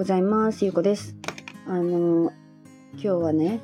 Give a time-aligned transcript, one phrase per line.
[0.00, 1.14] ございますゆうこです
[1.66, 2.32] あの
[2.94, 3.60] 今日はね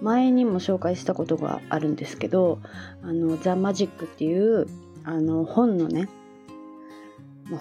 [0.00, 2.58] 前にも紹介したことがあるんですけど
[3.02, 4.66] あのザ・マジックっていう
[5.04, 6.08] あの本のね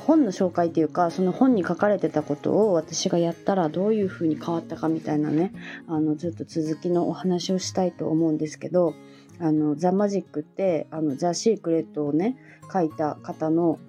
[0.05, 5.52] 本の紹介っていうかその本に書かれてたことを私がやったらどういう風に変わったかみたいなね
[5.89, 8.94] あのずっと続きのお話をしたいと思うんですけど
[9.41, 12.38] あのザ・マジックってあのザ・シークレットをね
[12.71, 13.80] 書いた方の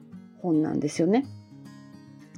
[0.42, 1.24] 本なんですよね。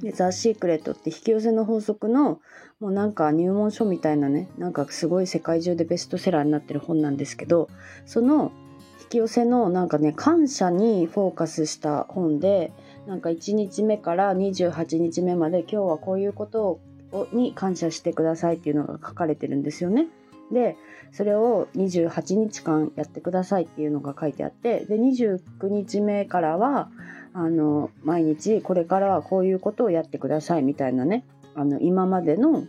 [0.01, 2.39] でザ・シークレットって引き寄せの法則の
[2.79, 7.69] もうなんか入門書みたいなねなんかすごい世界中でベストセラーになってる本なんですけど
[8.05, 8.51] その
[9.01, 12.71] 引き寄せのなんかね感謝にフォーカスした本で
[13.07, 16.79] なんか1日目から28日目まで今日はこういうこと
[17.11, 20.07] をに感謝してくださいっていうのが書かれてるんですよね。
[20.51, 20.77] で
[21.11, 26.89] それを28日間やってくださいっていうのが書いてあってで29日目からは
[27.33, 32.63] あの毎日これからはこういうことをやってくださいみたいなねあの今までの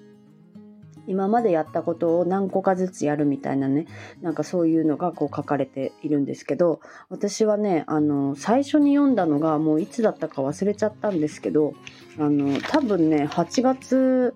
[1.07, 3.87] 今までやったことを何個かずつやるみたいなね
[4.21, 11.75] なんかそういうのがこう書かれているんですけど私はねあの最初に読んだのがもういつだったか忘れちゃったんですけど
[12.19, 14.35] あの多分ね8月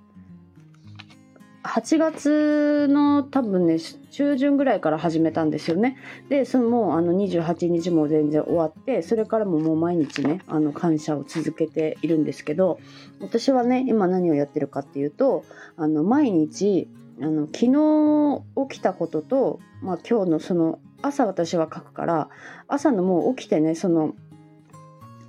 [1.64, 3.78] 8月の多分ね
[4.10, 5.96] 中旬ぐらいから始めたんですよね。
[6.28, 12.78] でそのもうあの28日も全然終わってそれからももう毎日ねあの感謝を続けているんですけど
[13.20, 15.44] 私はね今何をやってるかっていうと
[15.78, 16.86] あの毎日
[17.22, 22.28] あの昨日起きたことと、まあ、今日のその朝私は書くから
[22.68, 24.14] 朝のもう起きてねその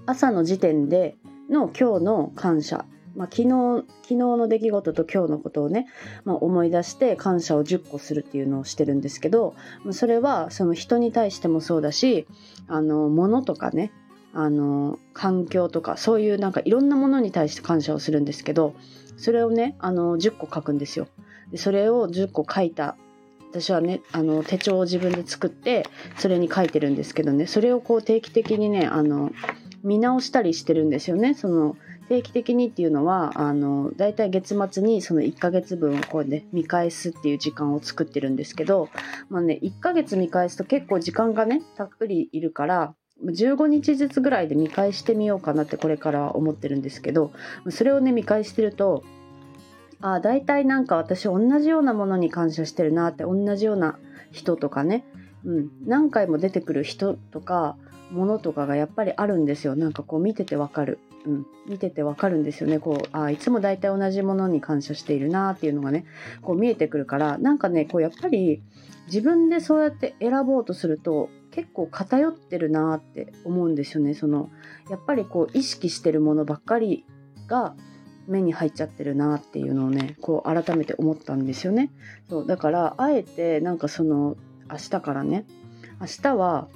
[0.06, 1.16] 朝の時点で
[1.50, 2.86] の今日の感謝
[3.16, 5.88] まあ、昨日昨日の出来事と今日のことをね、
[6.24, 9.56] まあ、思い出して感謝を10個するっていうのをしてるんですけど
[9.92, 12.28] それはその人に対してもそうだし
[12.68, 13.92] あの物とかね
[14.34, 18.76] あの環境とかそういうなんかいろんなものに対して感謝をするんですけど
[19.18, 21.08] それをねあの10個書くんですよ。
[21.52, 22.98] でそれを10個書いた
[23.50, 25.88] 私はねあの手帳を自分で作って
[26.18, 29.31] それに書いてるんですけどねそれをこう定期的にねあの
[29.84, 31.78] 見直したりしてるんですよねその
[32.08, 38.90] 定期的にっていうのはあのだいたい月末にその1ヶ月分をこうね見返すっていう時間を作ってるんですけど、
[39.30, 42.94] まあね、1ヶ月見返すと結構時間がねたっぷりいるから
[43.24, 47.32] 15日ずつぐらいで見返してみようかなってこれから思ってるんですけど
[47.70, 49.04] それをね見返してると
[50.02, 53.98] あ大体なんか私同じようなものに感謝してるなって同じような
[54.32, 55.06] 人とかね、
[55.46, 57.78] うん、何回も出てくる人とか
[58.12, 59.76] ものとかがやっぱりあるんですよ。
[59.76, 61.00] なんかこう見ててわかる。
[61.25, 62.80] うん、見ててわかるんですよね。
[62.80, 66.06] こうあいつも大体同じものに感謝しているなっていうのがね
[66.41, 68.62] こう見えてくるからなんかねこうやっぱり
[69.08, 74.13] 自分でそうやって選ぼうとすると結構偏ってるなって思うんですよね。
[74.13, 74.50] その
[74.90, 77.06] やっぱりこう意識してるものばっかり
[77.47, 77.75] が
[78.28, 81.92] 目に入っちゃってるなっていうのをねこう改めて思ったんですよね。
[82.30, 84.36] そうだからあえてなんかその
[84.69, 85.46] 明日からね
[86.00, 86.68] 明日は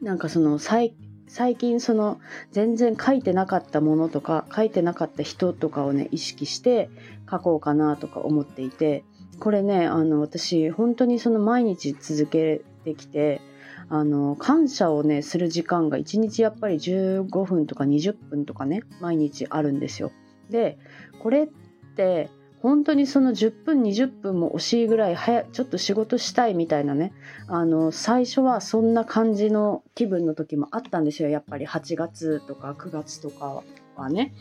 [0.00, 0.94] なんかその最
[1.28, 2.20] 最近その
[2.52, 6.88] 全然書いてなかったものとか書いてなかった人とかをね意識して
[7.30, 9.04] 書こうかなとか思っていて
[9.40, 13.40] これねあの私本当にその毎日続けてきて
[13.88, 20.12] あの感謝をねする時間が1日やっぱり15分とか20分とかね毎日あるんですよ。
[20.50, 20.78] で
[21.20, 21.48] これっ
[21.96, 22.30] て
[22.62, 27.12] 本当にその10分20分も惜しいぐらい早ちょっと仕事したいみたいなね
[27.46, 33.62] あの最初はそんな感じの気分の時もあったんですよやっぱり8月とか9月とか
[33.96, 34.34] はね。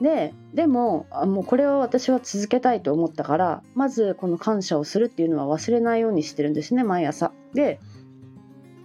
[0.00, 7.32] ででももうこれは私は続けたいと思ったからまずこの感謝をするっていうのは忘れないようにしてるんですね毎朝。
[7.54, 7.78] で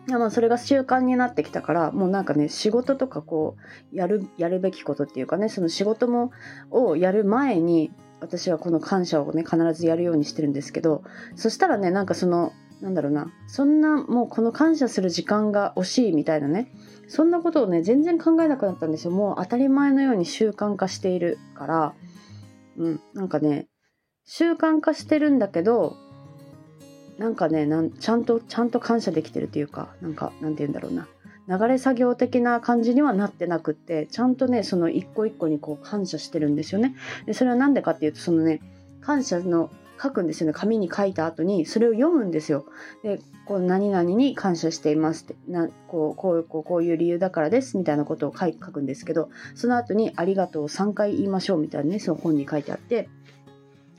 [0.08, 3.56] まあそれが習慣になってきたからもうなんかね仕事とかこ
[3.92, 6.32] うやるやるべきことっていうかねその仕事も
[6.70, 11.04] をやる前に私はこの感謝をね必ずやるようにしてるんですけど
[11.36, 12.52] そしたらねなんかその
[12.82, 16.72] なんだろうなそんなもうこの感謝する時間が惜しいみたいなね
[17.08, 19.12] そんなことをね全然考えなくなったんですよ。
[19.12, 21.94] もう当たり前のように習慣化しているから
[22.78, 23.68] うんなんかね
[24.26, 25.96] 習慣化してるんだけど
[27.18, 27.68] なんかね
[28.00, 31.08] ちゃんとちゃんと感謝できてるというかなんかなんて言うんだろうな。
[31.48, 36.96] 流れ作業的な感じにはなってなくってちゃんとねその一個一個にこう感謝してるんですよね。
[37.26, 38.60] でそれは何でかっていうとそのね
[39.02, 39.70] 感謝の
[40.02, 42.66] 書くんですよね紙に書いた後にそれを読むんですよ。
[43.04, 53.10] でこう何々に感謝していますってなこうこうこうこういう理由だからですみたいなことを書書くんですけどその後にありがとうを3回言いましょうみたいなねその本に書いてあって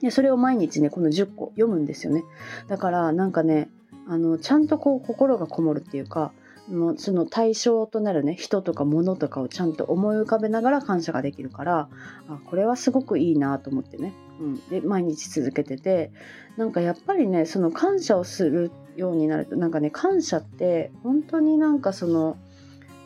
[0.02, 2.24] でそれを毎日ねこの10個読むんですよね。
[2.68, 3.70] だからなんかね
[4.06, 6.32] あのちゃんとこう心がこもるっていうか
[6.70, 11.88] もうその対象となるね人とか物とかをちゃんと思い浮かべながら感謝ができるから
[12.28, 16.10] あこれはすごくいいなと思ってね、うん、で毎日続けてて
[16.56, 22.36] なんかやっぱりねその感謝をするようになるとなんかね感謝って本当になんかその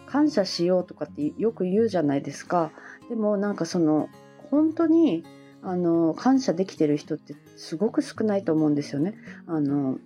[0.07, 2.71] 感謝しようとかってよく言うじゃないですか。
[3.09, 4.11] でもなんかその
[4.51, 5.25] 本当に
[5.63, 9.15] あの感謝できてる人ってすごく少ないと思うんですよね。
[9.47, 9.99] あの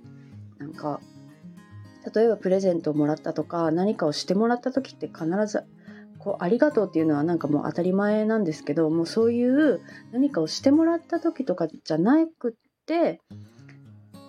[0.58, 1.00] なんか
[2.14, 5.64] 例えばプレゼントをもらったとか何かをしてもらった時って必ず
[6.18, 9.80] こうありがとうっていうのはなんかもう当たり前なんですけどもうそういう
[10.12, 13.20] 何かをしてもらった時とかじゃなくって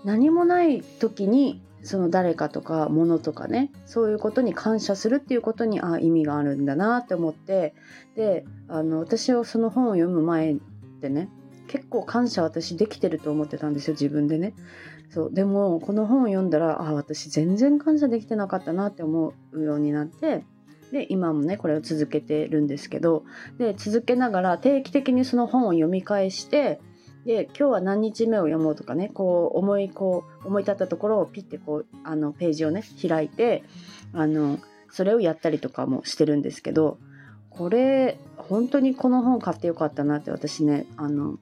[0.06, 7.74] 何もない時にその誰かとか物とかねそういうことに感謝するっていうことにあ意味があるんだなって思って
[8.16, 10.58] であの私はその本を読む前っ
[11.02, 11.30] てね
[11.68, 14.54] 結構感謝私できてると思ってたんですよ自分でね。
[15.10, 15.34] そう。
[15.34, 20.44] でもこの本を読んだらあ私全然感謝できてなかったなって思うようになって
[20.92, 23.24] で今もねこれを続けてるんですけど
[23.58, 26.80] で続けながら定期的にその本を読み返して
[27.26, 33.64] で今日は何日目を読もうとかねこう思いこう思い立ったところをピッてこうあのページをね開いて
[34.14, 34.60] あの
[34.90, 37.00] それをやったりとかもしてるんですけど
[37.50, 41.38] これ本当にこの本買ってよかったなって私ねあの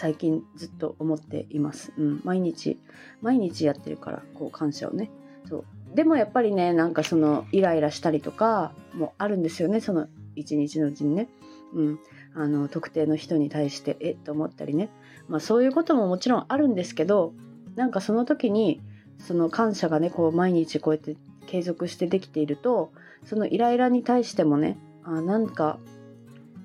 [0.00, 1.92] 最近ずっと思っています。
[1.98, 2.80] うん、毎日、
[3.20, 5.10] 毎日やってるから、こう感謝をね。
[5.46, 5.64] そう。
[5.94, 10.06] でもやっぱりね、なんかそのイライラしたりとかもあるんですよね、その
[10.36, 11.28] 一日のうちにね。
[11.74, 11.98] うん。
[12.34, 14.88] あの、特定の人に対して、えっと思ったりね。
[15.28, 17.34] まあそういうことももちろんあるんですけど、
[17.76, 18.80] なんかその時に、
[19.18, 22.90] その感謝がね、こう毎日こうやって継続してできていると、
[23.26, 25.78] そのイライラに対してもね、あなんか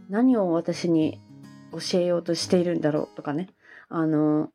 [0.09, 1.19] 何を私に
[1.79, 3.49] 教えようとしているんだろうとかね。
[3.89, 4.49] あの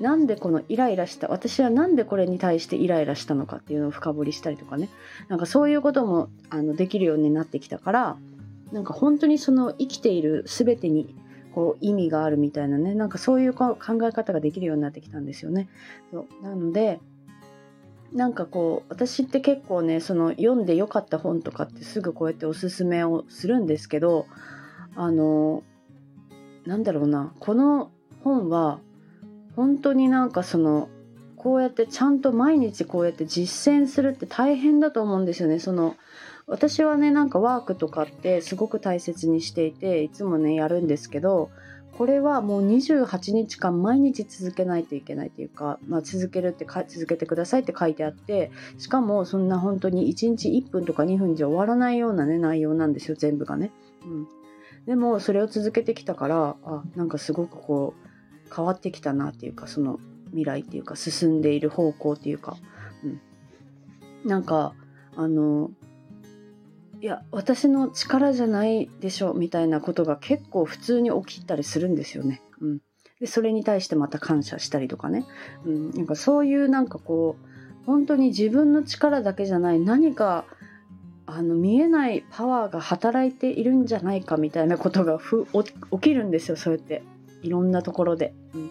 [0.00, 4.88] なんでこのイライラした私は何でこれに対してイライラしたのかっていうのを深掘りしたりとかね。
[5.28, 8.16] なんかそういうこともあのできるようになってきたから
[8.72, 11.14] なんか本当にその生きている全てに
[11.54, 12.94] こう意味があるみたいなね。
[12.94, 15.68] なんかそういう考え方ができるようになってきたんですよね。
[16.12, 16.44] そう。
[16.44, 17.00] なので
[18.12, 24.26] なんかこう私って結構ねその読んでよかった本とかってすぐこうやっておすすめをするんですけど
[24.98, 25.62] あの
[26.66, 27.92] なんだろうなこの
[28.24, 28.80] 本は
[29.54, 30.88] 本当になんかその
[31.36, 35.60] こうやってちゃんと毎日こうやって実践するって大変だと思うんですよね。
[35.60, 35.94] その
[36.48, 41.50] 私はねなんかワークとかってすごく大切にしていていつもねやるんですけど
[41.96, 53.70] これはもう28日間毎日続けないといけないというか、まあ、続けるって続けてくださいって書いてあってしかもそんな本当に1日1分とか2分じゃ終わらないようなね内容なんですよ全部がね。
[54.04, 54.28] うん、
[54.88, 62.56] でもそれを続けてきたからあなんかすごくこう変わってきたなっていうかその未来っていうか進んでいる方向っていうか、
[63.04, 63.20] うん、
[64.26, 64.72] なんか
[65.14, 65.70] あの
[67.02, 72.40] いや私の力じゃないでしょみたいなことが結構普通に起きたりするんですよね。
[72.62, 72.78] うん、
[73.20, 75.26] でそれに対してまた感謝したりとかね、
[75.66, 80.46] うん、なんかそういうなんかこう本当に自分の力だけじゃない何か
[81.30, 87.02] あの見えないパワーが働いているんじゃないかみたいなことがふ起きるんですよそうやって。
[87.42, 88.70] いろんなところで,、うん、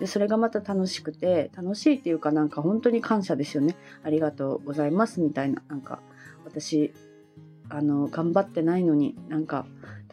[0.00, 3.76] でそれがまた楽しくて楽しいっていうかなんか本当に感謝ですよね。
[4.02, 6.00] ありがとうございますみたいななんか
[6.46, 6.94] 私
[7.68, 9.66] あの頑張ってないのになんか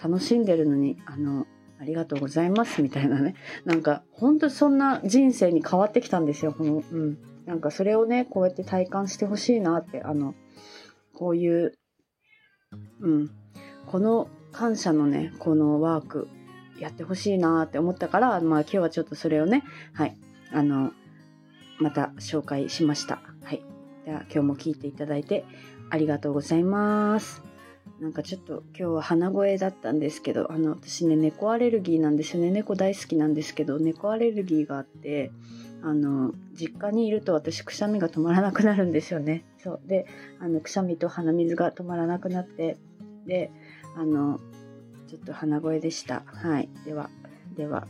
[0.04, 1.48] 楽しんでるのにあの
[1.80, 3.36] ありがとうございますみたいなね。
[3.64, 10.36] なんか本当そんな人生に変わってきたんですよこの、うん、なんかそれをねこうやって体感してほしいなってあの
[11.14, 11.74] こういう
[13.02, 13.32] うん、
[13.88, 16.28] この感謝のねこのワーク
[16.80, 19.64] やってほしいなって思ったからまあ今日はちょっとそれをね
[19.94, 20.18] はい。
[20.52, 20.92] あの
[21.80, 23.22] また紹介しました。
[23.44, 23.64] はい。
[24.06, 25.46] では今日も聞いていただいて
[25.90, 27.42] ありがとうございます。
[28.00, 32.52] なんかちょっと今日は鼻声だったんですけどあの私ね猫アレルギーなんですよね。
[32.52, 35.32] 猫大好きなんですけど猫アレルギーがあって
[35.84, 39.44] あの実家にいると私くしゃみが止まらなくなるんですよね。
[39.60, 39.82] そう。
[39.86, 40.06] で
[40.40, 42.78] あのくしゃみと鼻水が止まらなくなって
[43.28, 43.52] で
[43.98, 44.40] あの
[45.08, 46.24] ちょっと鼻声でした。
[46.26, 46.70] はい。
[46.86, 47.10] では
[47.58, 47.88] では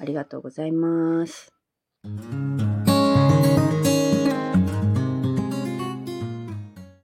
[0.00, 1.52] ありがとうございます。